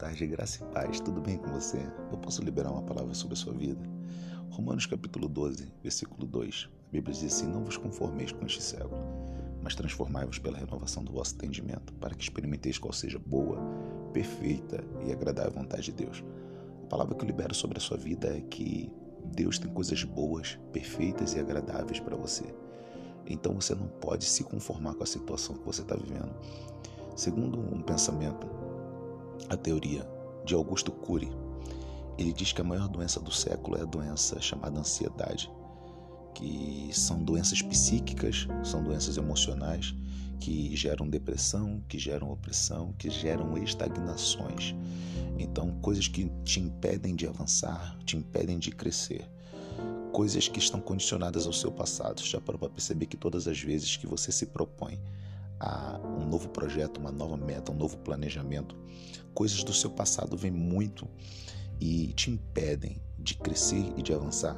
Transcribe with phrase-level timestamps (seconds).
[0.00, 0.98] tarde, graça e paz.
[0.98, 1.76] Tudo bem com você?
[2.10, 3.86] Eu posso liberar uma palavra sobre a sua vida?
[4.48, 6.70] Romanos capítulo 12, versículo 2.
[6.88, 8.98] A Bíblia diz assim: Não vos conformeis com este século,
[9.62, 13.58] mas transformai-vos pela renovação do vosso entendimento, para que experimenteis qual seja boa,
[14.10, 16.24] perfeita e agradável vontade de Deus.
[16.84, 18.90] A palavra que eu libero sobre a sua vida é que
[19.22, 22.44] Deus tem coisas boas, perfeitas e agradáveis para você.
[23.26, 26.34] Então você não pode se conformar com a situação que você está vivendo.
[27.14, 28.48] Segundo um pensamento
[29.48, 30.06] a teoria
[30.44, 31.30] de Augusto Cury.
[32.18, 35.50] Ele diz que a maior doença do século é a doença chamada ansiedade,
[36.34, 39.94] que são doenças psíquicas, são doenças emocionais
[40.40, 44.74] que geram depressão, que geram opressão, que geram estagnações.
[45.38, 49.30] Então, coisas que te impedem de avançar, te impedem de crescer.
[50.12, 52.22] Coisas que estão condicionadas ao seu passado.
[52.22, 54.98] Já para perceber que todas as vezes que você se propõe
[55.60, 58.74] a um novo projeto, uma nova meta, um novo planejamento,
[59.34, 61.06] coisas do seu passado vêm muito
[61.78, 64.56] e te impedem de crescer e de avançar.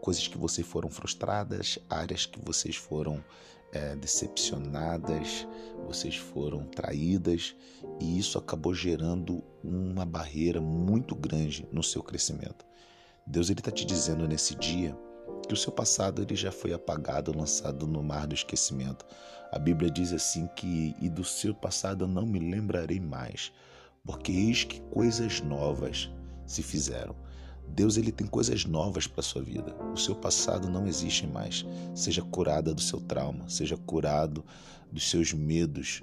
[0.00, 3.22] Coisas que você foram frustradas, áreas que vocês foram
[3.72, 5.46] é, decepcionadas,
[5.86, 7.54] vocês foram traídas
[8.00, 12.64] e isso acabou gerando uma barreira muito grande no seu crescimento.
[13.26, 14.96] Deus ele está te dizendo nesse dia
[15.50, 19.04] que o seu passado ele já foi apagado, lançado no mar do esquecimento.
[19.50, 23.50] A Bíblia diz assim que e do seu passado não me lembrarei mais,
[24.04, 26.08] porque eis que coisas novas
[26.46, 27.16] se fizeram.
[27.66, 29.74] Deus ele tem coisas novas para sua vida.
[29.92, 31.66] O seu passado não existe mais.
[31.96, 34.44] Seja curada do seu trauma, seja curado
[34.92, 36.00] dos seus medos,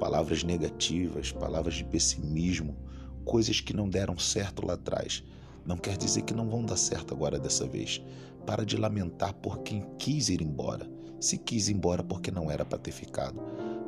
[0.00, 2.76] palavras negativas, palavras de pessimismo,
[3.24, 5.22] coisas que não deram certo lá atrás.
[5.68, 8.02] Não quer dizer que não vão dar certo agora dessa vez.
[8.46, 10.90] Para de lamentar por quem quis ir embora.
[11.20, 13.38] Se quis ir embora porque não era para ter ficado.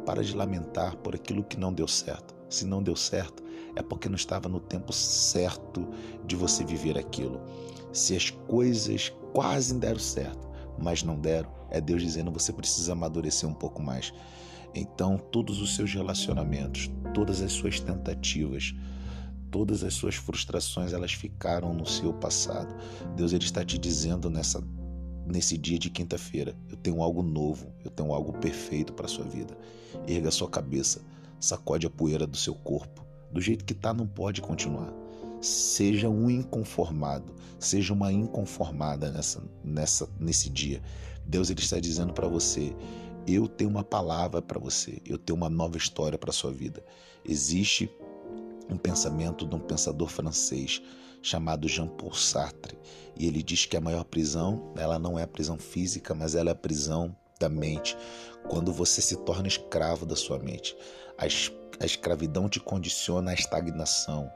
[0.05, 2.35] Para de lamentar por aquilo que não deu certo.
[2.51, 3.43] Se não deu certo,
[3.75, 5.89] é porque não estava no tempo certo
[6.27, 7.41] de você viver aquilo.
[7.95, 13.49] Se as coisas quase deram certo, mas não deram, é Deus dizendo você precisa amadurecer
[13.49, 14.13] um pouco mais.
[14.75, 18.75] Então, todos os seus relacionamentos, todas as suas tentativas,
[19.51, 22.75] todas as suas frustrações, elas ficaram no seu passado.
[23.17, 24.63] Deus ele está te dizendo nessa
[25.27, 26.57] nesse dia de quinta-feira.
[26.69, 29.57] Eu tenho algo novo, eu tenho algo perfeito para sua vida.
[30.07, 31.03] Erga sua cabeça,
[31.39, 33.05] sacode a poeira do seu corpo.
[33.33, 34.93] Do jeito que está, não pode continuar.
[35.41, 40.83] Seja um inconformado, seja uma inconformada nessa, nessa, nesse dia.
[41.25, 42.75] Deus ele está dizendo para você:
[43.27, 46.85] eu tenho uma palavra para você, eu tenho uma nova história para sua vida.
[47.25, 47.91] Existe
[48.69, 50.83] um pensamento de um pensador francês
[51.23, 52.79] chamado Jean-Paul Sartre,
[53.17, 56.51] e ele diz que a maior prisão, ela não é a prisão física, mas ela
[56.51, 57.97] é a prisão da mente,
[58.49, 60.77] quando você se torna escravo da sua mente.
[61.19, 64.31] A, a escravidão te condiciona à estagnação,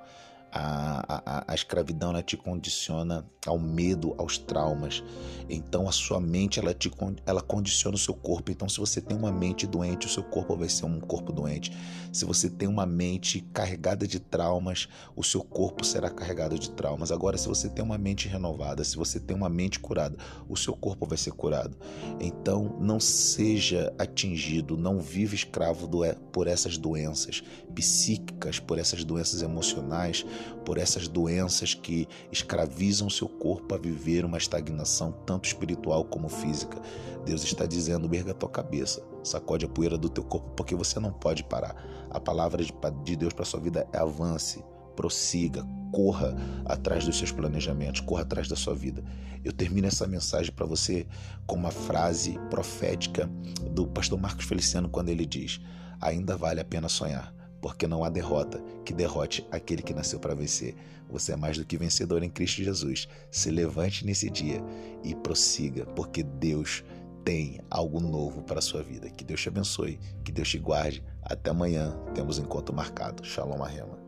[0.57, 5.03] a, a, a escravidão ela te condiciona ao medo, aos traumas.
[5.51, 6.91] Então a sua mente ela te
[7.27, 8.53] ela condiciona o seu corpo.
[8.53, 11.77] Então se você tem uma mente doente, o seu corpo vai ser um corpo doente.
[12.13, 17.11] Se você tem uma mente carregada de traumas, o seu corpo será carregado de traumas.
[17.11, 20.17] Agora se você tem uma mente renovada, se você tem uma mente curada,
[20.49, 21.77] o seu corpo vai ser curado.
[22.21, 27.43] Então não seja atingido, não viva escravo do, por essas doenças
[27.75, 30.25] psíquicas, por essas doenças emocionais
[30.65, 36.81] por essas doenças que escravizam seu corpo a viver uma estagnação tanto espiritual como física.
[37.25, 41.13] Deus está dizendo: erga tua cabeça, sacode a poeira do teu corpo, porque você não
[41.13, 41.75] pode parar.
[42.11, 42.63] A palavra
[43.05, 46.35] de Deus para sua vida é avance, prossiga, corra
[46.65, 49.05] atrás dos seus planejamentos, corra atrás da sua vida.
[49.45, 51.07] Eu termino essa mensagem para você
[51.47, 53.29] com uma frase profética
[53.71, 55.61] do pastor Marcos Feliciano quando ele diz:
[56.01, 60.35] Ainda vale a pena sonhar porque não há derrota que derrote aquele que nasceu para
[60.35, 60.75] vencer.
[61.09, 63.09] Você é mais do que vencedor em Cristo Jesus.
[63.31, 64.63] Se levante nesse dia
[65.03, 66.85] e prossiga, porque Deus
[67.25, 69.09] tem algo novo para a sua vida.
[69.09, 71.03] Que Deus te abençoe, que Deus te guarde.
[71.23, 73.25] Até amanhã, temos encontro marcado.
[73.25, 74.04] Shalom Arrema.